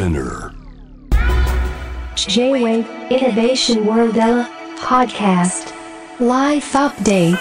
[0.00, 0.54] Spinner.
[2.16, 4.14] J-Wave Innovation World
[4.78, 5.74] Podcast.
[6.18, 7.36] Life Update.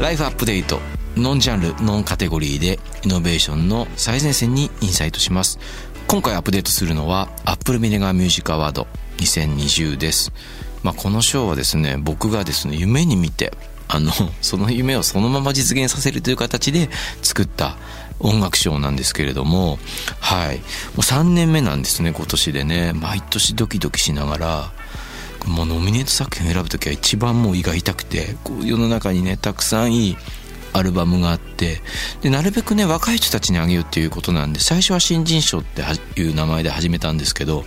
[0.00, 0.80] ライフアップデート
[1.16, 5.60] ノンジャンルノンカテゴリーでイノベーションの最前線にインサイトします。
[6.08, 8.88] 今回アップデートするのは Apple ミネガーミュージックアワード
[9.18, 10.32] 2020です。
[10.82, 13.52] まあこの賞はですね僕がですね夢に見て
[13.86, 14.10] あの
[14.40, 16.88] その夢をそのまま実現させるという形で
[17.22, 17.76] 作った
[18.22, 19.78] 音楽賞なんですけれども
[20.20, 20.58] はい。
[20.58, 20.62] も
[20.98, 22.92] う3年目なんですね今年でね。
[22.94, 24.72] 毎年ドキドキしながら
[25.46, 30.16] もうノミネート作品を選ぶ時は一番もう胃が痛くてこう世の中にねたくさんいい
[30.72, 31.80] アルバムがあって
[32.22, 35.82] でなるべくね若い人たちにあげようっていうことなんで最初は新人賞って
[36.20, 37.64] いう名前で始めたんですけど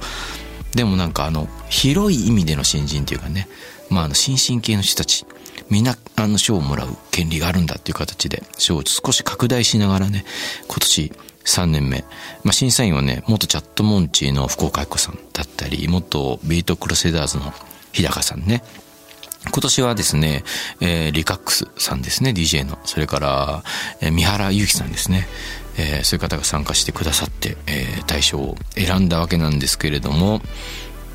[0.73, 3.47] でもなんかあの広い意味での新人っていうかね
[3.89, 5.25] まああの新進系の人たち
[5.69, 10.25] みんなあの賞をもらう権利があるんだっていう形で賞を少し拡大しながらね
[10.67, 11.11] 今年
[11.45, 12.03] 3年目、
[12.43, 17.53] まあ、審査員はね元チャットモンチーの福岡愛子さんだったり元ビートクロセダーズの
[17.91, 18.63] 日高さんね。
[19.51, 20.43] 今年はですね、
[20.81, 22.79] えー、リカックスさんですね DJ の。
[22.83, 23.63] それから、
[24.01, 25.27] えー、三原祐希さんですね。
[25.77, 30.41] えー、そういう方が参加してくださって、えー、大賞を選んだわけなんですけれども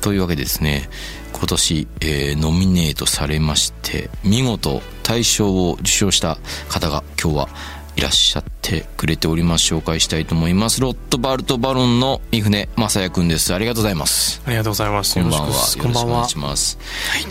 [0.01, 0.89] というわけでですね
[1.33, 6.37] 今年、えー、ノミネートされまして見事大賞を受賞した
[6.69, 7.49] 方が今日は
[7.95, 9.73] いらっしゃってくれております。
[9.73, 10.79] 紹介したいと思います。
[10.79, 13.53] ロットバルトバロンの三船正也くんです。
[13.53, 14.41] ありがとうございます。
[14.45, 15.15] ありがとうございます。
[15.15, 15.47] こんばんは。
[15.47, 16.77] よろしくお願いします。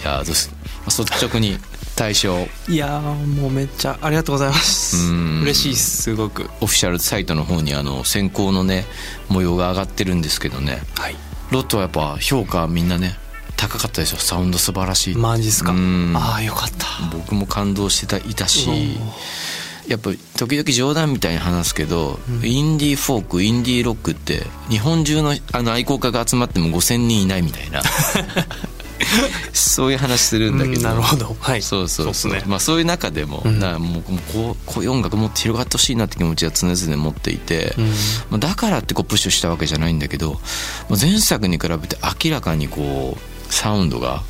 [0.03, 0.55] いやどうです
[0.87, 1.57] 率直に
[1.97, 2.47] 大賞。
[2.69, 4.97] いやもうめっちゃありがとうございます。
[5.43, 6.51] 嬉しいすごく。
[6.61, 8.85] オフィシャルサイトの方にあの選考のね
[9.29, 11.17] 模様が上がってるんですけどね、はい、
[11.51, 13.17] ロットはやっぱ評価みんなね
[13.57, 15.15] 高かったですよサウンド素晴らしい。
[15.17, 15.75] マジっすか。
[16.15, 16.87] ああよかった。
[17.13, 18.97] 僕も感動してたいたし。
[19.87, 27.83] やっぱ時々冗談みたいに話すけど、うん、インディーフォークインディーロックって日本中のあの愛好家が集まっても5,000人いないみたいな
[29.53, 34.03] そういう話するんだけど、なるほど、はい、そうそうそう、ね、まあ、そういう中でも、うん、なもう
[34.33, 37.93] こうこういう音楽もっと広がってほしいなって気持ちは常々持っていて、うん、ま
[38.33, 44.23] あ、だからってこうプッシュしたわけじゃないんだけど、まあ、前作に比べて明らかにこうサウンドが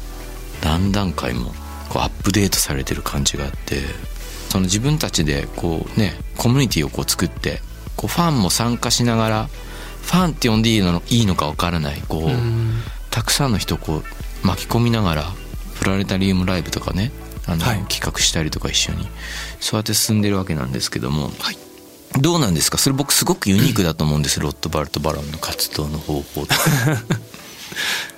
[0.62, 1.52] 何段階も
[1.88, 3.80] こうアップデートされてる感じがあって
[4.48, 7.60] その自分たちでこうねコミュニティをこう作って
[7.96, 9.48] こうファンも参加しながら
[10.02, 12.80] ファンって呼んでいいのいいのか分からないこう、うん、
[13.10, 14.04] たくさんの人をこう
[14.42, 15.32] 巻き込みながら
[15.78, 17.12] プラネタリウムライブとかね
[17.46, 19.08] あの、はい、企画したりとか一緒に
[19.60, 21.56] そうやって進んでるわけなんですけども、はい、
[22.20, 22.78] どうなんですか？
[22.78, 26.46] それ僕すごくユニークだと思うんです、ロットバルト・バロンの活動の方法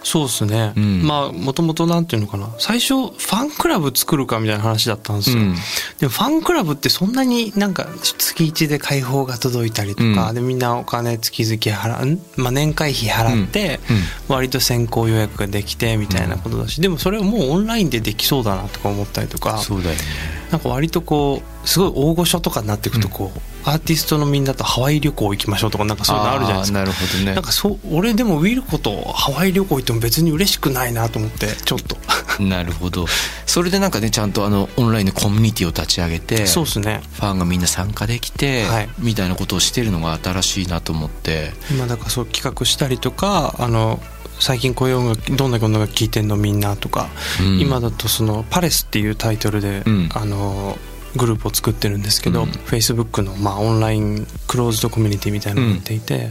[0.03, 2.49] そうですね、うん、まあもともとなんていうのかな。
[2.59, 5.55] 最初ファンクラブ作るかみたいな話だったんですよ、うん、
[5.99, 13.81] でもファンクラブってそんなになんか月1で開放が届いたりとか、うん、でみんなお金月々払う、まあ、年会費払って、
[14.29, 20.01] 割と先行予約ができてみたいなことだし、でもそれをもうオンラインでできそうだなとか思ったりとかそうだよね。
[20.51, 26.79] なんか割とこうすごい大御所とかになっていくとこう、アーティストのみんなとハワイ旅行行きましょうとかなんかそういうのあるじゃないですか。
[26.79, 27.35] なるほどね。
[27.35, 31.97] なんかそう俺でもウィルコとハワイ旅行行っても別に嬉しくないなと思ってちょっと。
[32.43, 33.07] なるほど。
[33.47, 37.03] それでなんかねちゃんとあのオンラインのコミュニティを立ち上げてそうですね。
[37.15, 41.53] ファンがみんな参加できて、はい、みたいなことをしてるのが新しいなと思って。
[41.71, 44.01] 今だからそう企画したりとかあの
[44.41, 47.09] 最近こういう音楽どんな音楽聴いてんのみんなとか、
[47.41, 50.77] うん、今だとその「パレス」っていうタイトルで、うん、あの
[51.17, 56.31] グループを作ってるんですけど、うん、Facebook のまあオンラインクローズドコミュニティみたいなのをやっていて、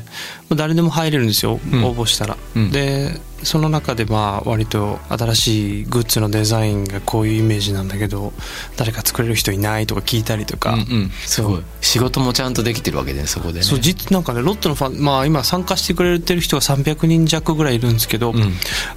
[0.50, 8.34] うん、誰でも入れるんですよ、うん、応募したら、うん、でその中でまあ割と新しいグッズのデザインがこういうイメージなんだけど
[8.78, 11.64] 誰か作れる人いないとか聞いたりとか、うんうん、すごい。
[11.82, 18.34] 仕事もちゃんとできてるわけでそこでねそう実なんかねロットのファンまあ今参加してくれてる人が300人弱ぐらいいるんですけど、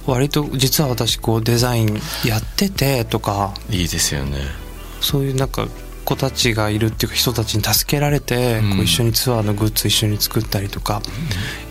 [0.05, 4.64] 割と実は私こうデザインやっててとかいいですよね
[5.05, 5.67] そういうなんか
[6.05, 11.01] 子たちがいるっていうか人たちに助けられて、こう一緒にツアーのグッズ一緒に作ったりとか、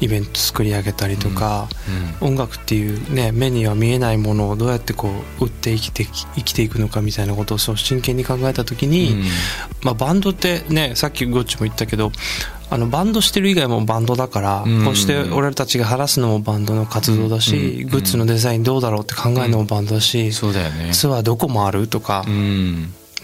[0.01, 1.69] イベント作り上げたりとか、
[2.21, 5.09] 音楽っていうね目には見えないものをどうやってこ
[5.41, 9.23] う売って生きて生きていくのかみたいなことをそう真剣に考えた時に、
[9.83, 12.11] まあ、バンドってねさっきゴッチも言ったけど
[12.71, 22.25] あのバンドしてる以外もバンドだから、こうして俺たちが話すのもバンドの活動だし、グッズのデザインどうだろうって考えるのもバンドだし、そうだよね、ツアーどこ回るとか、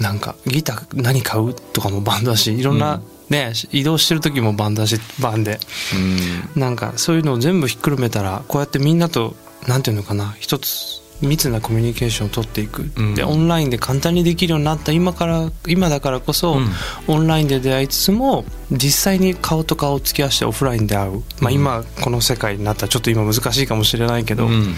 [0.00, 5.60] なんかギター何買うとかもバンドだしいろんな、ね、移動してる時もバンドだしバンで、
[6.54, 9.36] うん、なんかそういうのを全部ひっくるめたらこうやってみんなと
[9.68, 13.14] なんていうのかな一つ密なコミュニケーションを取っていく、うん。
[13.14, 16.68] でオンラインで簡単にできるようになった今から今だからこそ、うん。
[17.08, 24.74] オンラインで出会いつつも実際に顔と顔を突き合わせてオフラインで会う、まあ、今この世界になったらちょっと今難しいかもしれないけど、うん。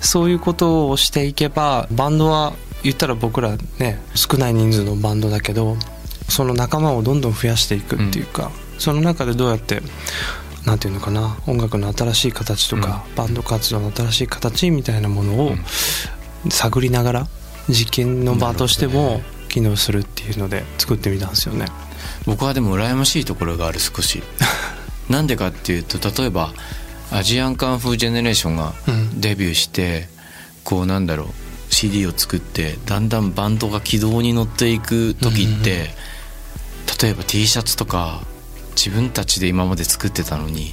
[0.00, 5.76] そういうことをしていけばバンドは言ったら僕らね少ない人数のバンドだけど
[6.28, 9.82] その仲間をどんどん増やしていくっていうか、その中でどうやって
[10.64, 15.52] なんていうのかな音楽の新しい形とか、バンド活動の新しい形みたいなものを
[16.50, 17.28] 探りながら
[17.68, 21.66] 実験の場としても機能するっていうので作ってみたんですよね。
[22.26, 24.22] 僕はでも羨ましいところがある少し。
[25.08, 26.54] なんでかっていうと例えば
[27.12, 29.20] アジアンカンフージェネレーションがうん。
[29.20, 30.08] デビューして、
[30.64, 31.43] こうなんだろう
[31.74, 35.88] CD を作ってだんだんバンドが軌道に乗っていく時って、
[37.02, 38.22] 例えば T シャツとか
[38.76, 40.72] 自分たちで今まで作ってたのに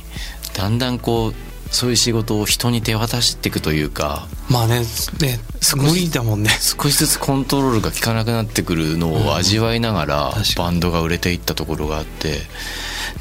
[0.53, 1.33] だんだんこう
[1.71, 6.49] そういう仕事を人に手渡していくというかまあねね少し無理だもんね。
[6.49, 12.39] 少しずつコントロールが効かなくなってくるのを味わいながらバンドが売れていったところがあって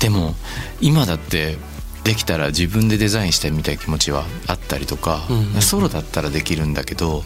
[0.00, 0.35] でも
[0.81, 1.56] 今だって
[2.05, 7.23] できたら自分でデザインしたいみたいな気持ちはあったりとか、うんうんソロだったらできるんだけど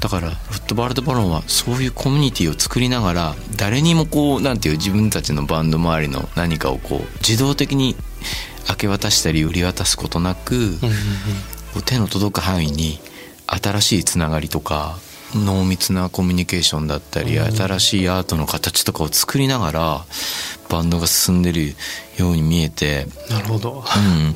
[0.00, 7.96] だからフットバールドバロンはそういうコミュニティを作りながら誰にもこうなんていう自分たちのバンド周りの何かをこう自動的に
[8.68, 10.68] 明け渡したり売り渡すことなく、うんうん
[11.76, 11.82] うん。
[11.84, 12.98] 手の届く範囲に
[13.46, 14.98] 新しいつながりとか
[15.34, 17.52] 濃密なコミュニケーションだったり、うん。
[17.52, 20.04] 新しいアートの形とかを作りながら
[20.68, 21.74] バンドが進んでる
[22.18, 23.84] ように見えて、なるほど。
[23.96, 24.34] うん、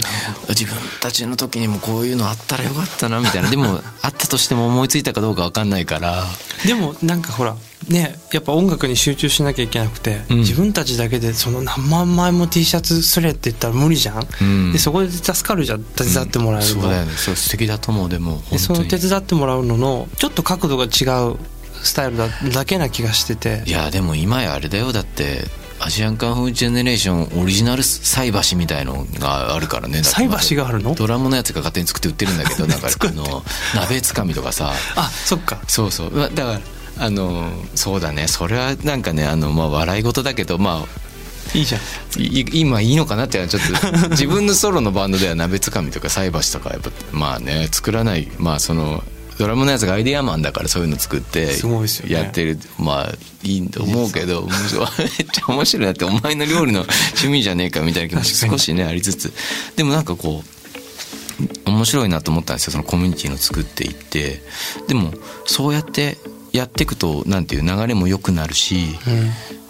[0.48, 3.50] 自分たちの時にもこういうのあったらよかったなみたいな。
[3.50, 6.26] でもあったとしても思いついたかどうか分かんないから。
[6.66, 7.56] でもなんかほら
[7.88, 10.38] ねやっぱ音楽に集中しなきゃいけなくて、うん。
[10.38, 14.72] 自分たちだけでその何万枚も T シャツすれって言ったら無理じゃん、うん。
[14.72, 15.82] でそこで助かるじゃん。
[15.82, 17.12] 手伝ってもらえるの、そうだよね。
[17.16, 21.36] そう素敵だと思うでもでその手伝ってもらうののちょっと角度が違う
[21.82, 23.62] スタイルだだけな気がしてて。
[23.66, 24.92] いやでも今やあれだよ。
[24.92, 25.44] だって
[25.80, 30.02] アジアンカンフージェネレーションオリジナル菜箸みたいのがあるからね。
[30.02, 30.94] 菜箸があるの？
[30.94, 33.44] ドラムのやつが勝手に作って売ってるんだけど なんかあの
[33.74, 34.72] 鍋つかみとかさ。
[34.96, 35.60] あそっか。
[35.68, 36.10] そうそう。
[36.10, 36.60] まだから
[36.98, 38.26] あのそうだね。
[38.28, 41.80] それはなんかねあの、まあ、笑い事だけどまあいいじゃん。
[42.20, 48.28] い今いいのかなってちょっと 自分のソロのバンドでは鍋つかみとか菜箸とかやっぱまあね作らない。
[48.38, 49.04] まあその
[49.38, 51.48] ドラムのやつがアイデアマンだからそういうの作って
[52.08, 52.58] やってる。
[52.78, 53.12] まあ
[53.42, 54.50] いいと思うけどめっ
[55.32, 55.86] ちゃ面白い。
[55.86, 59.32] なってお前の料理の趣味じゃねえかみたいな気持ち少しねありつつ。
[59.76, 60.42] でもなんかこ
[61.66, 62.72] う面白いなと思ったんですよ。
[62.72, 64.42] そのコミュニティの作っていって。
[64.88, 65.12] でも
[65.46, 66.18] そうやって
[66.52, 68.98] やっていくとなんていう流れも良くなるし、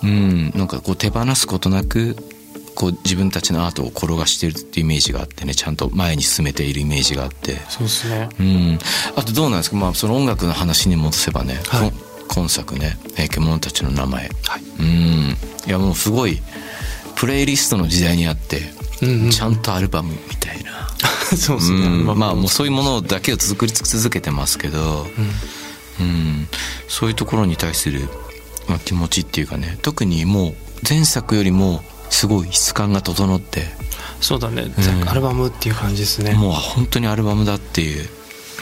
[0.02, 0.08] うん。
[0.08, 2.16] うん、なんかこう手放すことなく
[2.78, 8.28] こう自分たちのアートを転がしてるっていうイメージがあってねちゃんと前に進めているイメージがあって、そうですね。
[8.38, 8.78] うん、
[9.16, 11.92] あとどうなんですか、まあ、その音楽の話に戻せばね、はい。
[12.28, 14.62] 今作ね「えー獣たちの名前」はい。
[14.78, 15.36] うん。
[15.66, 16.40] いやもうすごい
[17.16, 18.70] プレイリストの時代にあって、
[19.02, 19.30] うんうん。
[19.30, 20.88] ちゃんとアルバムみたいな、
[21.36, 22.06] そうですね、うん。
[22.06, 25.08] まあもうそういうものだけを作り続けてますけど、
[25.98, 26.46] うん、
[26.86, 28.08] そういうところに対する、
[28.68, 30.54] まあ、気持ちっていうかね特にもう
[30.88, 33.64] 前作よりもすごい質感が整って。
[34.20, 35.08] そうだね、ん。
[35.08, 36.34] アルバムっていう感じですね。
[36.34, 38.08] もう本当にアルバムだっていう、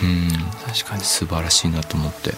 [0.02, 0.28] うん、
[0.66, 1.02] 確かに。
[1.02, 2.34] 素晴らしいなと思って。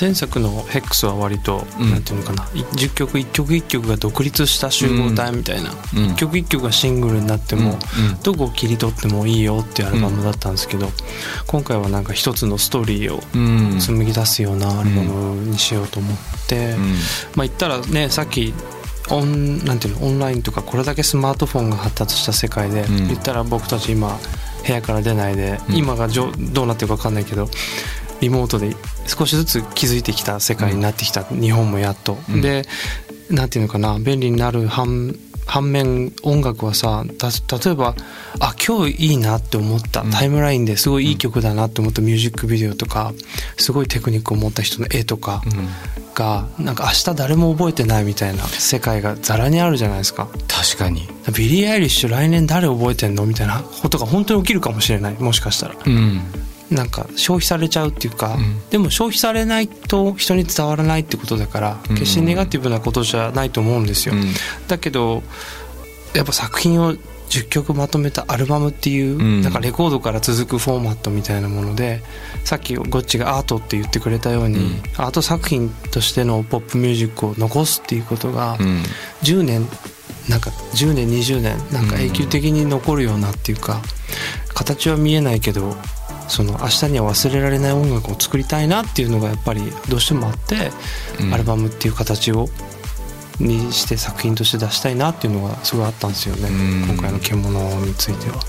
[0.00, 1.90] 前作のヘックスは割と、うん。
[1.90, 2.44] なんていうのかな。
[2.54, 5.76] い10曲1曲1曲が独立した集合体みたいな、うん。
[6.12, 7.78] 1曲1曲がシングルになっても、うんうん。
[8.22, 10.88] どこを切り取ってもいいよっていうアルバムだったんですけど、
[11.46, 13.38] 今回はなんか一つのストーリーをう
[13.76, 13.78] ん。
[13.78, 16.16] 紡ぎ出すようなアルバムにしようと思っ
[16.46, 16.82] て、うん。
[17.34, 18.54] まあ言ったらねさっき
[19.10, 23.08] オンなんていうのオンラインとかこれだけスマートフォンが発達した世界で、うん。
[23.08, 24.18] 言ったら僕たち今
[24.66, 25.76] 部屋から出ないで、うん。
[25.76, 27.48] 今がじょどうなってるか分かんないけど
[28.20, 32.40] リモートで少しずつ気づいてきた世界になってきた、日本もやっと、うん。
[32.40, 32.64] で
[33.30, 35.16] なんていうのかな便利になる反
[35.46, 37.94] 反面音楽はさた例えば
[38.40, 40.10] あ今日いいなって思った、うん。
[40.10, 43.12] タイムラインですごいいい曲だなって思ったミュージックビデオとか
[43.56, 45.68] すごいテクニックを持った人の絵とか、うん。
[46.14, 50.28] がなんか明日誰も覚えてないみたいな世界がざらにあるじゃないですか。
[50.46, 51.08] 確かに。
[51.34, 53.24] ビリー・アイリッシュ来年誰覚えてんの？
[53.24, 55.76] みたいなことが本当に起きるかもしれないもしかしたら。
[55.84, 56.20] うん
[56.72, 58.60] なんか消費されちゃうっていうか、うん。
[58.70, 61.96] でも消費されないと人に伝わらないってことだからうん。
[61.96, 64.24] 決してネガティブなことじゃないと思うんですよ、うん。
[64.68, 65.22] だけど
[66.14, 66.94] やっぱ作品を
[67.28, 69.42] 10曲まとめたアルバムっていう、うん。
[69.42, 72.02] なんかレコードから続くフォーマットみたいなもので
[72.44, 74.82] さっきゴッチがアートって言ってくれたように、うん。
[74.96, 78.82] アート作品としてのポップミュージックを残すっていうことがうん。
[79.22, 79.68] 10年
[80.28, 83.82] なんか10年20年なんか永久的に残るようなっていうか
[84.54, 85.76] 形は見えないけど
[86.32, 90.70] その明日には忘れられない音楽を作りたいなっていうのがやっぱりどうしてもあって、
[91.20, 91.34] うん。
[91.34, 92.48] アルバムっていう形を
[93.38, 96.94] にして作品として出したいなっていうのがすごいあったんですよね、うん。
[96.94, 97.50] 今回の「獣」
[97.84, 98.40] については。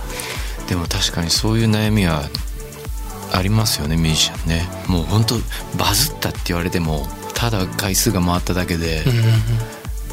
[0.70, 2.24] でも確かにそういう悩みは
[3.34, 4.70] ありますよねミュージシャンね。
[4.88, 5.36] もう本当
[5.78, 9.04] バズったって言われてもただ回数が回っただけで、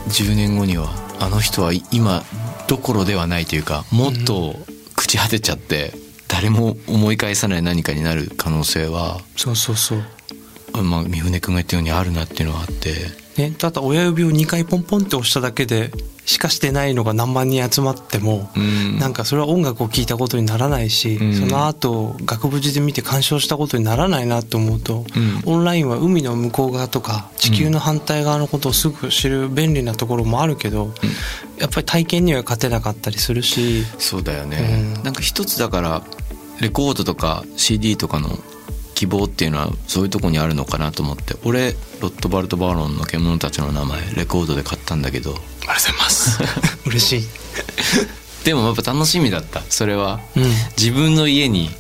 [0.09, 2.25] 10年後にはあの人は今
[2.67, 4.57] どころではないというかもっと
[4.97, 5.95] 朽ち果てちゃって
[6.40, 10.02] 誰も思い返さない何かになる可能性は、そうそうそう。
[10.73, 12.94] あまあ、三船君が言ったようにあるなっていうのはあって。
[13.37, 15.90] ね、ただ親指を2回ポンポンって押しただけで
[16.31, 18.99] しかしてないのが何万人集まっても、うん。
[19.01, 21.35] なんかそれは音楽を聴いたことにならないし、うん。
[21.35, 25.55] その後額縁で見て鑑賞したことにならないなと思うと、うん。
[25.55, 30.95] オンラインは海の向こう側とか地球の反対側のことをすぐ知る便利なところもあるけど、
[31.59, 33.85] やっぱり体験には勝てなかったりするし。
[33.99, 36.03] そうだよね、うんなんか一つだから
[36.61, 38.39] レコードとか CD とかの
[39.00, 41.35] 希望っていうのはそういうとこにあるのかなと思って。
[41.42, 45.30] 俺ロットバルト・バーロンの獣たちの名前レコードで買ったんだけど。
[45.30, 46.42] ありがとうございます。
[46.85, 47.28] 嬉しい、
[48.45, 49.62] でもやっぱ楽しみだった。
[49.71, 50.52] それは、うん。
[50.76, 51.71] 自分の家に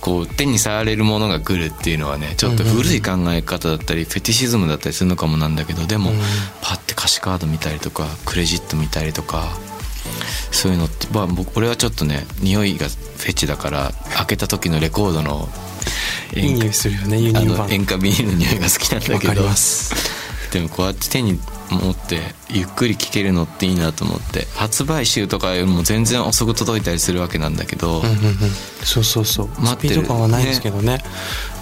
[0.00, 6.18] こう手に触れるものが来るっていうのはねちょっと古い考え方だったり、フェティシズムだったりするのかもなんだけどでも、うん。
[6.60, 9.48] パッて歌詞カード見たりとかクレジット見たりとか
[10.52, 15.48] そういうのって、まあ、僕俺はちょっとね匂いがフェチだから開けた時のレコードの
[16.34, 17.58] いい匂いするよね輸あ入版。
[17.58, 19.42] の塩化ビニールの匂いが好きなんだけど。
[20.52, 22.20] でもこうやって手に持って
[22.50, 24.46] ゆっくり聴けるのっていいなと思って。
[24.54, 28.14] 発売週とかよりも全然遅く届いたりするわけなんだけど、うんうんうん、
[28.84, 29.48] そうそうそう。
[29.58, 29.94] 待ってる。
[29.94, 31.02] スピード感はないんですけどね。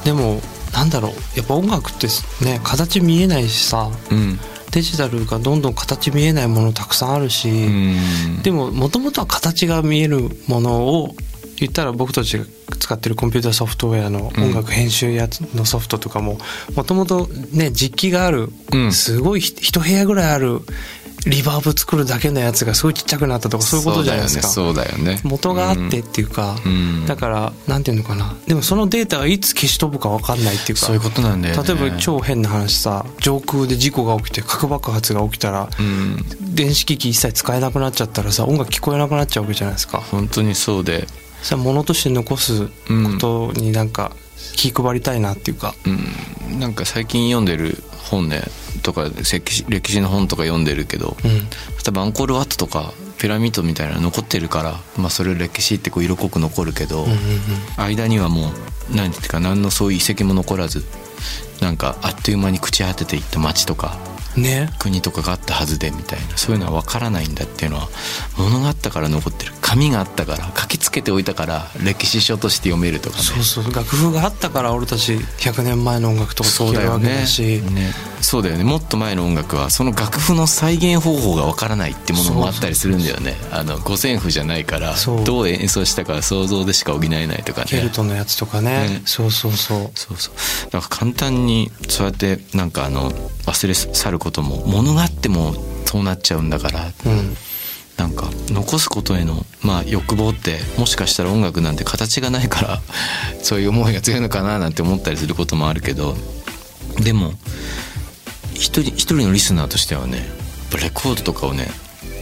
[0.04, 1.12] でもなんだろう。
[1.36, 2.08] やっぱ音楽って
[2.44, 3.90] ね形見えないしさ。
[4.10, 4.40] うん。
[4.72, 8.42] デジタルがどんどん形見えないものたくさんあるし、うん。
[8.42, 11.14] でももともとは形が見えるものを
[11.60, 12.44] 言ったら僕たちが
[12.78, 16.38] 使ってるコンピューターソフトウェアの音楽編集やつのソフトとかも
[16.74, 18.92] もともとね実機がある、うん。
[18.92, 20.60] すごいひ一部屋ぐらいある
[21.26, 24.48] リバーブ作るだけのやつがすごいちっちゃくなったとかそういうことじゃないですか。
[24.48, 25.20] そうだよね。
[25.22, 27.04] 元があってっていうか、うん。
[27.06, 28.34] だからなんていうのかな。
[28.46, 31.62] でもそのデータがいつ消し飛ぶか分かんないっていうかそういうことなんだよね。
[31.62, 36.24] 例えば超変な話さ上空で事故が起きて核爆発が起きたら、うん。
[36.54, 39.98] 電子機器一切使えなくなっちゃったらさ音楽聞こえなくなっちゃうわけじゃないですか。
[39.98, 41.06] 本当にそうで
[41.42, 42.72] それは物として残すこ
[43.18, 44.12] とになんか
[44.56, 46.58] 気配りたいなっていうか、うん。
[46.60, 48.42] なんか最近読んでる本ね
[48.82, 49.08] とか
[49.68, 51.30] 歴史の本とか読んでるけど、うん
[51.80, 57.06] 例えばアンコールワットとかピラミッドみたいなの残ってるから、まあ、それ歴史ってこう色濃く残るけど、
[57.78, 60.84] 間にはもう何ていうか何のそういう遺跡も残らず
[61.60, 63.96] なんかあっという間に朽ち果てていった町とか
[64.36, 64.70] うんね。
[64.78, 67.88] 国とかがあったはずでみたいなそういうのは分からないんだっていうのは
[68.38, 69.52] 物があったから残ってる。
[69.60, 73.22] 紙があったから書きつけておいたから歴史書として読めるとかね。
[73.22, 77.42] そうそう楽譜があったから俺たち100年前の音楽とかそう聴けるわけだよねだし。
[77.42, 77.92] ね。
[78.20, 78.64] そうだよね。
[78.64, 83.36] もっと前の音楽はその楽譜の再現方法がわからないってものもあったりするんだよね。
[83.50, 85.24] あの五線譜じゃないからそう。
[85.24, 87.66] どう演奏したかは想像でしか補えないとかね。
[87.68, 88.88] ケルトのやつとかね。
[88.88, 89.02] ね。
[89.04, 89.90] そうそうそう。
[89.94, 90.34] そうそう。
[90.70, 91.49] だから簡単に
[91.88, 93.10] そうやってなんかあの
[93.46, 95.54] 忘れ去ることも物があっても
[95.86, 97.36] そうなっちゃうんだからうん
[97.96, 102.80] なんか残すことへのまあ欲望ってもしかしたら音楽なんて形がないから
[103.42, 106.16] そういう思いが強いのかななんて思ったりすることもあるけど
[107.00, 107.34] でも
[108.54, 110.26] 一人一人のリスナーとしてはね
[110.80, 111.70] レコードとかをね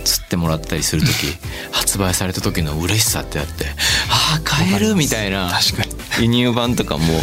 [0.04, 1.12] 釣ってもらったりする時
[1.70, 3.66] 発売された時の嬉しさってあって
[4.08, 5.61] ああ買えるみたいな
[6.18, 7.23] 輸入版とかも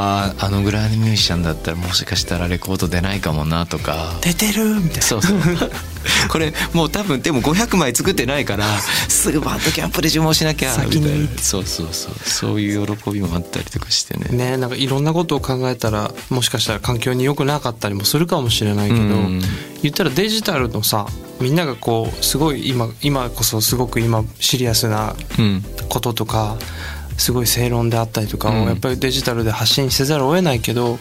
[0.00, 4.18] あああのぐらいのミュージシャンだったらもしかしたらレコード出ないかもなとか。
[4.22, 5.02] 出てるみたいな。
[5.02, 5.38] そうそう。
[6.30, 8.64] これもう多分でも500枚作ってないから
[9.08, 11.28] すぐバンドキャンプで注文しなきゃみたいな。
[11.38, 12.14] そうそうそう。
[12.24, 14.28] そういう喜びもあったりとかしてね。
[14.30, 19.42] ねなんかいろんなことを考えたらもしかしたら環境に良くなかったりもするかもしれないけど、うん。
[19.82, 21.06] 言ったらデジタルのさ
[21.40, 25.62] みんながこうすごい今今こそすごく今シリアスなうん。
[25.90, 26.56] こととか
[27.20, 30.98] すごい正論であったりとかやっぱりデジタルで発信せざるを得ないけど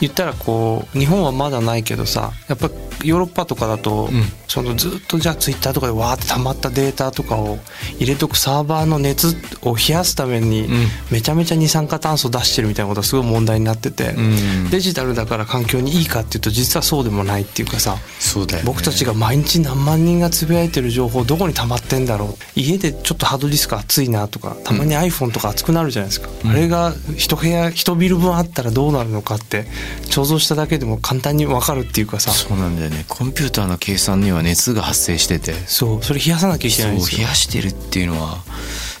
[0.00, 2.70] 言ったらこう日本はまだないけどさやっぱ
[3.04, 4.22] ヨーロッパとかだと、うん。
[4.48, 7.58] そのずっとじゃあツイッターとかでわーって溜まったデータとかを
[7.98, 10.68] 入れとくサーバーの熱を冷やすためにん。
[11.10, 14.70] めちゃめちゃ二酸化炭素出してるみたいなことがすごい問題になってて、うん。
[14.70, 18.66] デジタルだから環境にいいかっていうと実はそうでもないっていうかさそうだよね。
[18.66, 29.66] 僕たちが毎日何万人がつぶやいてる情報どこに溜まってんだろう家でちょっとハードディスク熱いなとかたまに iPhone とか熱くなるじゃないですか、あれが一部屋一ビル分あったらどうなるのかって
[30.08, 32.30] 想像しただけでも簡単に分かるっていうかさ。
[32.30, 33.04] そうなんだよね。
[33.08, 35.54] コンピューターの計算には熱が発生してて。
[35.66, 36.02] そう。
[36.02, 37.18] それ冷やさなきゃいけないんですよ。
[37.18, 38.38] 冷やしてるっていうのは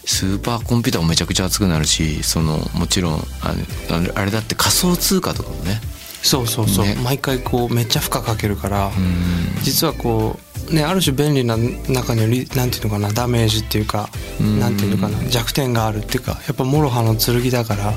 [0.04, 3.54] スーパーコンピューターもめちゃくちゃ熱くなるしそのもちろんあ
[4.00, 5.80] れあれだって仮想通貨とかもね
[6.22, 6.96] そうそうそう、ね。
[7.02, 9.62] 毎回こうめっちゃ負荷かけるから、うん。
[9.62, 10.38] 実はこ
[10.70, 14.08] うねある種便利な中にはリなんていうのかなダメージっていうか、
[14.40, 14.60] うん。
[14.60, 17.94] なんていうのかな弱点があるっていうかやっぱ諸刃の剣だから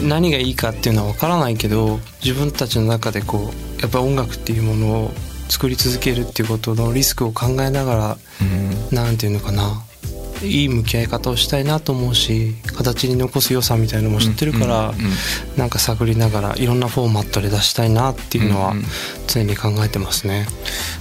[0.00, 0.08] うん。
[0.08, 5.10] 何がいいかっていうのは分からないけど自分たちの中でこうやっぱ音楽っていうものを
[5.48, 8.44] 作り続けるっていうことのリスクを考えながらう
[8.92, 8.96] ん。
[8.96, 9.82] なんていうのかな
[10.42, 15.12] いい向き合い方をしたいなと思うし形に残す良さみたいのも知ってるから、うんうん
[15.56, 18.74] なんか探りながらいろんなフォーマットで出したいなっていうのは
[19.26, 20.46] 常に考えてますね。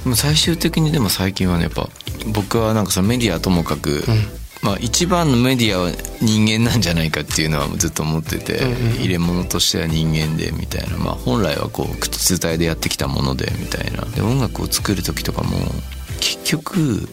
[0.06, 1.90] もう最終的にでも最近はねやっぱ
[2.34, 4.42] 僕はなんかそのメディアはともかく、うん。
[4.64, 8.60] まあ、一番のメディアは人間なんじゃないかっていうのはずっと思ってて、
[9.00, 14.06] 入れ物としては人間でみたいな、まあ、本来はこう口伝えでやってきたものでみたいな。
[14.06, 15.58] で音楽を作る時とかも
[16.20, 17.10] 結局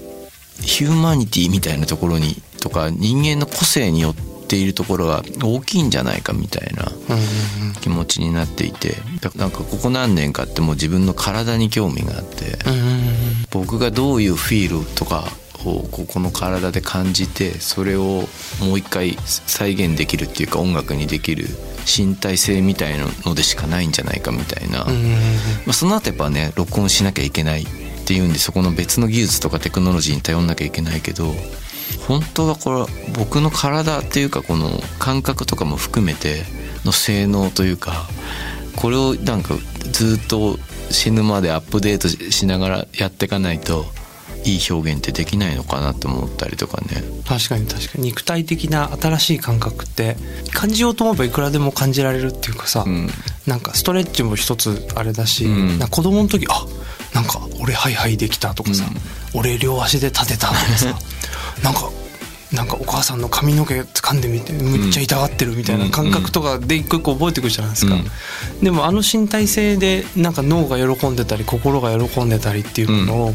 [0.60, 4.14] ヒューマニティみたいなところにとか人間の個性によっ
[4.48, 6.90] ているところが大きいんじゃないかみたいな
[7.80, 12.58] 気持ちになっていてだなんかここ何年かってもう自分の体に興味があって。
[13.50, 15.24] 僕がどういうフィールとか
[15.64, 18.24] をここの体で感じてそれを
[18.60, 21.46] もう一回再現できるっていうか音楽にできる
[21.84, 27.66] 身体性みたいなのでしかないんじゃないかみたいな、まあ、その後やっぱね録音しなきゃいけない
[28.08, 31.34] っていうんでそこの別の技術とかテクノロジーに頼んなきゃいけないけど
[32.06, 36.42] 本当はこれ僕の体っていうかこの感覚とかも含めて
[36.86, 38.06] の性能というか
[38.76, 39.56] これをなんか
[39.92, 40.58] ずっと
[40.90, 43.84] 死ぬまでアップデートししながらやっていかないと
[44.46, 47.02] いい表現ってできないのかなって思ったりとかね。
[47.26, 48.04] 確かに確かに。
[48.04, 50.16] 肉体的な新しい感覚って
[50.54, 53.10] 感じようと思えばいくらでも感じられるっていうかさ、うん。
[53.46, 55.78] なんかストレッチも一つあれだし、うん。
[55.78, 56.66] な子供の時あ
[57.18, 58.84] なんか俺ハイハイできたとかさ、
[59.34, 60.94] 俺両足で立てたとかさ
[61.64, 61.90] なんか
[62.52, 68.64] なんかお母さんの髪の毛掴んでみてめっちゃ痛がってるみたいな感覚とかで一個一個覚えていくじゃないですか、うん。
[68.64, 73.34] でもあの身体性でなんか脳が喜んでたり心が喜んでたりっていうものを、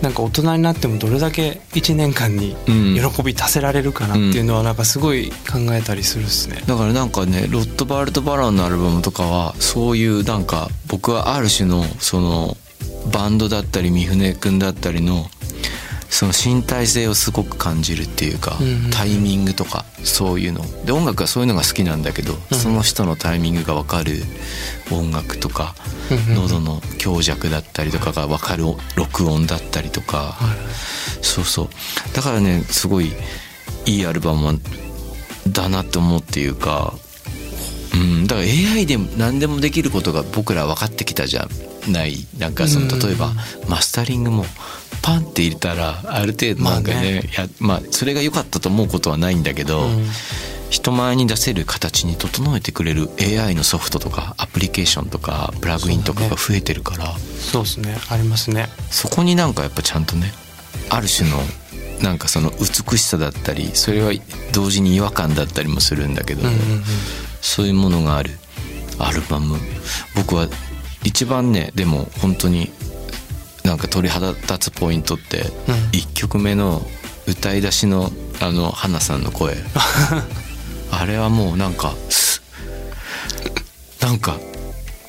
[0.00, 3.12] なんか大人になってもどれだけ1年間にうん。
[3.12, 6.62] 喜び足せられるかなっていうのはなんかすごい考えたりするっすね。
[6.66, 12.56] だからなんかねロットバールト・バランのアルバムとかはそういうなんか僕はある種のその
[13.10, 15.26] バンドだったり三船君だったりの
[16.12, 18.58] その身体性をすごく感じるっていうか、
[18.92, 20.62] タイミングとかそういうの。
[20.84, 22.58] で音楽はそういうのが好きなんだけど、うん。
[22.58, 24.22] その人のタイミングが分かる
[24.90, 25.74] 音楽とか、
[26.36, 30.36] 喉の強弱だったりとかが分かる録音だったりとか、
[31.22, 31.68] そうそう。
[32.14, 33.10] だからねすごい
[33.86, 34.60] いいアルバム
[35.48, 36.92] だなって思うっていうか
[37.94, 38.26] うん。
[38.26, 41.48] だから AI で何でもできることが僕ら分かってきたじゃ
[41.88, 42.26] ない。
[42.38, 43.00] なんかそのうん。
[43.00, 43.32] 例えば
[43.68, 44.44] マスタリングも
[45.02, 50.06] パンって入れたらある程度なんかね,、まあねやまあそれが良かったと思うことはないんだけど、うん。
[50.70, 57.98] 人前に出せる形に整えてくれる AI のソフトとかアプリケーションとかプラグインとかが増えてるからそうですね。
[58.08, 58.68] ありますね。
[58.90, 60.32] そこになんかやっぱちゃんとね
[60.88, 61.36] ある種の
[62.00, 64.12] なんかその美しさだったりそれは
[64.52, 66.82] 同時に違和感だったりもするんだけど、うんうんうん。
[67.42, 68.30] そういうものがある。
[68.98, 69.58] アルバム。
[70.16, 70.48] 僕は
[71.04, 72.70] 一番ねでも本当に
[73.64, 75.74] なんか鳥肌立つポイントって、うん。
[75.92, 76.82] 1曲目の
[77.26, 78.10] 歌い出しの
[78.40, 79.56] あの花さんの声。
[80.90, 82.42] あれはもうなんかす
[84.00, 84.38] なんか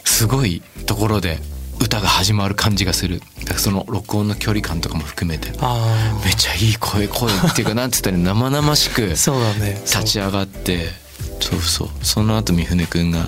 [0.05, 1.41] すごいところで
[1.79, 3.21] 歌が始まる感じがする。
[3.57, 9.01] その録音の距離感とかも含めてあめっちゃいい声声っていうか なんつったら生々しく。
[9.07, 10.91] 立ち上がって
[11.39, 11.89] そうそう。
[12.01, 13.27] その後三船君が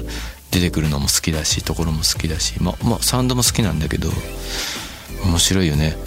[0.56, 4.10] 出てくるのも好きだしところも好きだしままあサウンドも好きなんだけど
[5.26, 5.98] 面白いよね。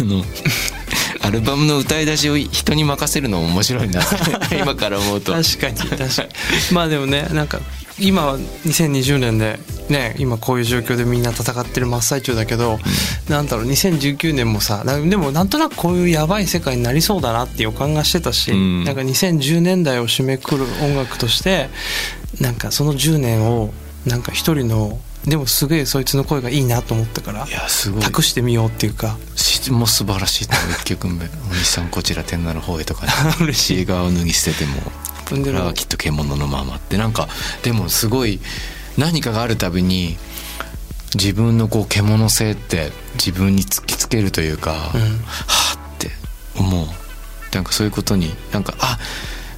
[0.00, 0.24] あの
[1.22, 4.00] アルバムの歌い出しを人に任せるのも面白いな
[4.52, 5.32] 今から思うと。
[5.32, 6.28] 確かに確かに。
[6.70, 7.60] まあでもねなんか
[7.98, 12.78] 今は2020年でね今こういう状況でみんな戦ってる真っ最中だけど、
[13.28, 18.84] なんだろう2019年もさなでもなんとなくこういうやばい世界になりそうだなって予感がしてたし、うん。
[18.84, 21.70] なんか2010年代を締めくくる音楽として
[22.40, 23.72] なんかその10年を
[24.06, 28.02] なんか一人のでもすげえそいつの声がいいなと思ったからいやすごい。
[28.02, 29.18] 託してみようっていうか。
[29.34, 30.70] 質も素晴らしいと思う。
[30.70, 33.76] 1曲目「お兄さんこちら天なる方へ」とかね「嬉しい。
[33.78, 34.80] シーガーを脱ぎ捨てても
[35.28, 36.96] これはきっと獣のまま」って。
[36.96, 37.28] なんか
[37.64, 38.40] でもすごい
[38.96, 40.16] 何かがあるたびに
[41.14, 45.00] 自分のこう獣性って自分に突きつけるというか、うん。
[45.46, 46.12] はあって
[46.54, 46.86] 思う。
[47.52, 48.98] なんかそういうことになんかあ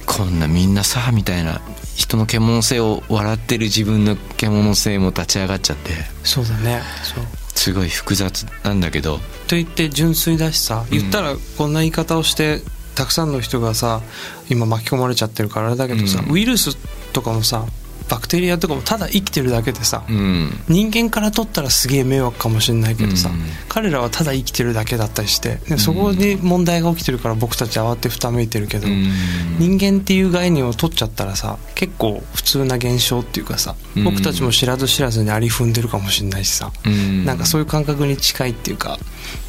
[0.05, 1.61] こんなみんなさみたいな
[1.99, 5.91] 人の獣性を笑ってる自分の獣性も立ち上がっちゃって。
[6.23, 6.81] そうだね。
[7.03, 7.25] そう。
[7.53, 9.17] すごい複雑なんだけど。
[9.47, 12.61] と言って純粋だしさ言ったらこんな言い方をして
[12.95, 14.01] たくさんの人がさ
[14.49, 16.31] 今巻き込まれちゃってるからあれだけどさ、うん。
[16.31, 16.77] ウイルス
[17.11, 17.65] とかもさ
[18.07, 20.51] バクテリアとかもただ生きてるだけでさ、うん。
[20.67, 23.41] 人間から取ったらすげえ迷惑かもしれないけどさ、うん。
[23.67, 29.11] 彼らはただ生きてるだけだったりしてでそこに問題が起きてるから僕たち慌てふためいてるけど、うん。
[29.59, 34.03] 人間っていう概念を取っちゃったらさ結構普通な現象っていうかさうん。
[34.03, 37.25] 僕たちも知らず知らずにあり踏んでるかもしれないしさ、うん。
[37.25, 38.97] なんかそういう感覚に近いっていうか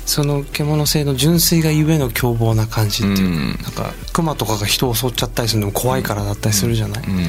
[0.06, 3.46] その獣性の純粋がゆえの凶暴な感じっていうか、うん。
[3.62, 7.26] なんかクマとかが人を襲っちゃったりするのも怖いからだったりするじゃない、うん。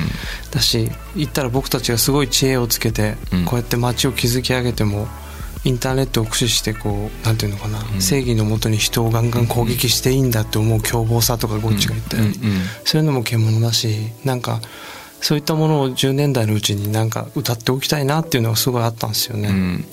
[0.49, 3.45] だし言ったら僕たちがすごい知恵をつけて、うん。
[3.45, 5.07] こうやって街を築き上げても
[5.63, 8.01] インターネットを駆使してこうなんていうのかな、ん。
[8.01, 12.35] 正義のもとに人をガンガン攻撃していいんだって思う凶暴さとかゴッチが言ったように、
[12.83, 14.61] そういうのも獣だしなんか
[15.21, 19.85] そういったものを10年代のうちになんか歌っておきたいなっていうのがすごいあったんですよね、うん。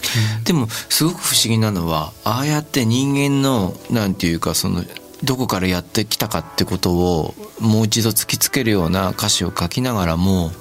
[0.44, 4.82] でもすごく不思議なのはああやって人間のなんていうかその
[5.22, 10.52] どこからやってきたかってことをもう一度突きつけるような歌詞を書きながらも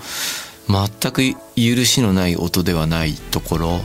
[0.70, 1.22] 全く
[1.56, 3.80] 許しのない音ではないところ。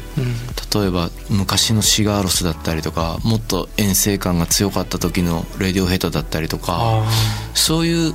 [0.75, 7.11] 例えば昔のシガーロスだったりとかもっと遠征感が強かった時のレディオヘッドだったりとかあ
[7.55, 8.15] そういう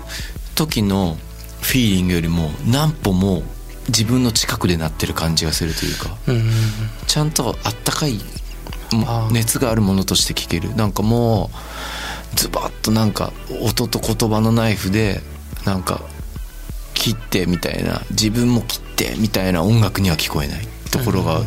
[0.55, 1.17] 時の
[1.61, 3.43] フィーリングよりも何歩も
[3.89, 6.35] 自分の近くで鳴ってる感じがするというかあうん。
[6.37, 6.51] うんうん
[7.05, 8.19] ちゃんとあったかい
[9.31, 10.75] 熱があるものとして聞ける。
[10.75, 11.51] なんかも
[12.33, 15.21] うズバッとなんか音と言葉のナイフで
[15.65, 16.01] なんか
[17.07, 20.67] 切ってみたいな自分も切ってみたいな音楽には聞こえない。
[20.91, 21.41] ところが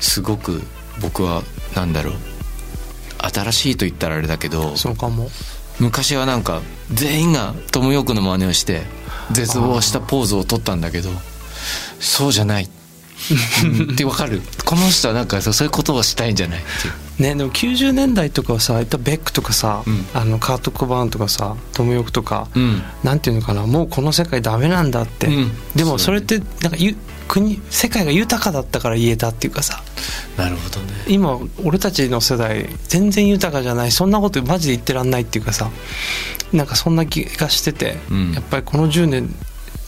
[0.00, 0.62] すごく
[1.00, 1.42] 僕は
[1.74, 2.14] なんだろう。
[3.34, 5.28] 新しいと言ったらあれだけどそうかも。
[5.80, 8.82] 昔はなんか全員がトム・ヨークの真似をして
[9.32, 11.10] 絶望したポーズを取ったんだけど
[12.00, 12.68] そうじゃない。
[13.64, 14.40] うんってわかる。
[14.64, 20.06] この人はなんかそうそういうことをしたいんじゃないっていうねでも90年代とかはさいったベックとかさ、うん。
[20.14, 22.82] あのカート・コバーンとかさトム・ヨークとか、うん。
[23.02, 25.52] なんていうのかなもうこの世界ダメなんだって、うん。
[25.74, 26.96] でもそれってなんかゆ
[27.28, 29.82] 国世界が豊かだったから言えたっていうかさ。
[30.36, 30.92] なるほどね。
[31.06, 33.92] 今俺たちの世代全然豊かじゃない。
[33.92, 35.70] そんなことマジで言ってらんないっていうかさ。
[36.52, 38.32] なんかそんな気がしてて、うん。
[38.32, 39.34] やっぱりこの10年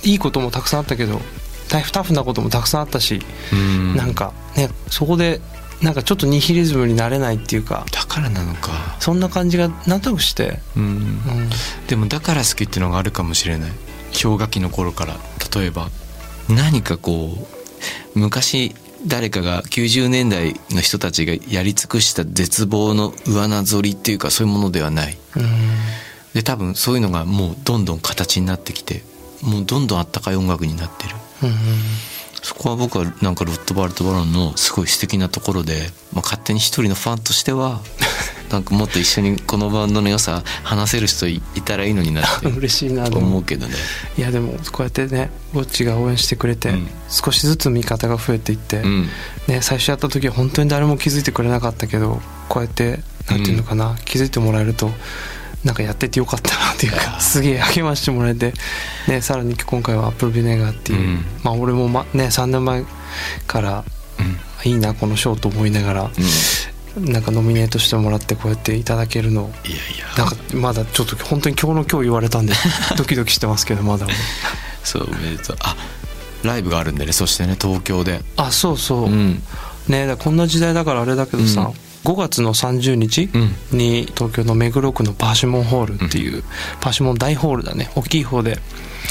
[0.05, 1.21] いいこともたくさんあったけど
[1.69, 3.21] タフタフなこともたくさんあったし、
[3.53, 3.97] うん。
[3.97, 5.41] なんかねそこで
[5.85, 8.97] なんかちょっとニヒリズムになれないっていうかだからなのか。
[9.01, 10.83] そんな感じがなんとなくして、うん。
[10.83, 11.21] うん、
[11.87, 13.71] でもだから好きっていうのがあるかもしれない。
[14.11, 15.17] 氷河期の頃から。
[15.55, 15.91] 例えば
[16.49, 17.47] 何かこ
[18.15, 18.75] う昔
[19.07, 25.19] 誰かが90年代の人たちがやり尽くした絶望の上なぞりっていうかそういうものではない。
[25.37, 25.45] うん。
[26.33, 29.03] で多分そういうのがもうどんどん形になってきて
[29.43, 31.15] もうどんどんあったかい音楽になってる
[31.49, 31.55] うん
[32.45, 37.81] そこは僕はなんかロットバルト・バロンのすごい素敵なところで、まあ、勝手に一人のファンとしては
[38.53, 43.23] なんかもっと一緒にこのバンドの良さ話せる人いいたらいいのになって 嬉しいなでも。
[43.23, 43.75] 思うけどね。
[44.19, 46.87] いやでもこうやってねウォッチが応援してくれて、うん。
[47.09, 49.09] 少しずつ味方が増えていって、うん。
[49.47, 54.93] ね、最初やった時は本当に誰も気づいてくれなかったけどこうやってなんていうのかな、気づいてもらえると
[55.65, 58.53] なんかやっててよかったなっていうかすげえ励ましてもらえて、
[59.09, 61.25] ね、さらに今回はアップルビネガーっていう、うん。
[61.43, 62.85] まあ俺も、まね、3年前
[63.47, 63.85] から
[64.19, 64.23] う
[64.69, 64.71] ん。
[64.71, 66.11] いいなこの賞と思いながら、
[66.97, 67.13] うん。
[67.13, 69.51] なんかノミネートしてもらってこうやっていただけるの。
[69.65, 70.25] いやいや。
[70.25, 72.55] なんかまだちょっと本当に今日の今日言われたんで
[72.97, 74.07] ドキドキしてますけどまだ。
[74.85, 75.57] そうおめでとう。
[75.61, 75.77] あ
[76.45, 78.23] ライブがあるんでねそしてね東京で。
[78.37, 79.43] あそうそう、うん。
[79.89, 81.71] ねこんな時代だからあれだけどさ、
[82.05, 83.79] 5月の30日うん。
[83.79, 86.43] に東京の目黒区のパーシモンホールっていう、
[86.81, 87.91] パーシモン大ホールだね。
[87.95, 88.59] 大きい方で。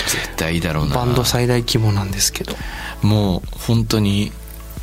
[0.08, 0.96] 絶対いいだろうな。
[0.96, 2.56] バンド最大規模なんですけど。
[3.02, 4.32] もう本当に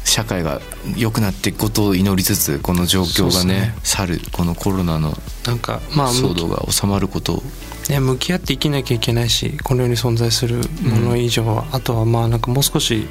[0.05, 0.61] 社会が
[0.97, 3.75] 良くなっていくことを祈りつつこの状況がねね。
[3.83, 7.43] 去るこのコロナのなんかまあ騒動が収まることを。
[7.89, 13.09] ね、向き合って生きなきゃいけないしこの世に存在するもの以上は、あとはまあなんかもう少し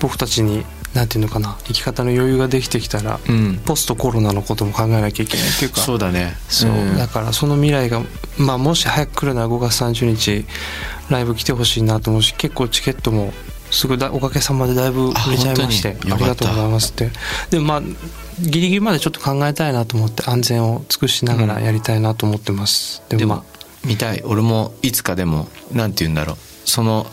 [0.00, 3.60] 僕たちになんていうのかな生き方の余裕ができてきたら、うん。
[3.64, 5.80] ポストコロナのことも考えなきゃいけないっていうか。
[5.80, 6.34] そうだね。
[6.48, 6.96] そう、ん。
[6.96, 8.02] だからその未来が、
[8.38, 10.46] まあ、もし早く来るなら5月30日
[11.10, 13.32] ライブ来てほしいなと思うし結構チケットも
[13.70, 17.10] すぐだおかげさまでだいぶ売れちゃいましてありがとうございますって。
[17.50, 17.82] でもまあ
[18.40, 23.46] ギリギリまでちょっと考えたいなと思って安全を尽くしながらやりたいなと思ってます、ででもまも
[23.84, 24.22] 見たい。
[24.24, 26.36] 俺もいつかでもなんて言うんだろう。
[26.64, 27.06] その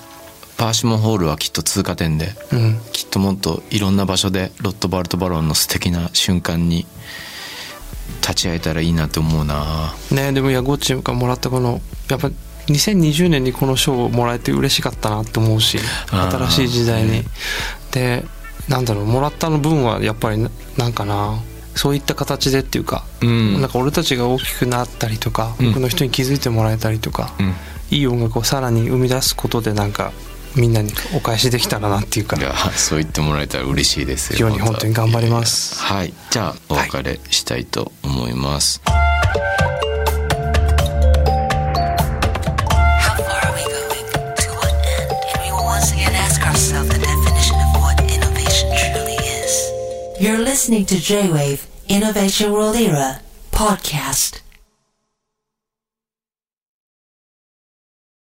[0.57, 2.79] パーシモンホールはきっと通過点であうん。
[2.91, 6.85] きっともっといろんな場所でロットバルト・バロンの素敵な瞬間に
[8.21, 9.93] 立ち会えたらいいなと思うな。
[10.11, 12.29] ねでもいやゴッチがもらったこのやっぱ
[12.67, 17.23] 2020年にこの賞をもらえて嬉しかったなって思うし新しい時代に、ね
[17.91, 18.25] で
[18.67, 21.39] なんだろうもらったの分はやっぱりななんかな
[21.75, 23.61] そういった形でっていうか、うん。
[23.61, 25.67] なんか俺たちが大きくなったりとか、うん。
[25.67, 27.53] 僕の人に気づいてもらえたりとか、うん。
[27.91, 30.11] いい音楽をさらに生み出すことでなんか
[30.55, 32.37] みんなにお返しできたらなっていうか。
[32.75, 35.81] そう言ってもらえたら嬉しいですよ今日に本当に頑張ります。
[35.81, 36.13] はい。
[36.29, 38.81] じゃあお別れしたいと思います、